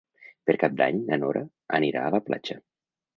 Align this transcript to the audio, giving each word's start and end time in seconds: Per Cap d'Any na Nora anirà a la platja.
Per 0.49 0.53
Cap 0.61 0.77
d'Any 0.79 1.01
na 1.09 1.19
Nora 1.23 1.43
anirà 1.81 2.07
a 2.07 2.15
la 2.17 2.21
platja. 2.31 2.57